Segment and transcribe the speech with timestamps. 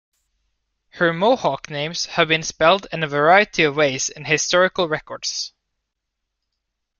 [0.93, 5.53] Her Mohawk names have been spelled in a variety of ways in historical records.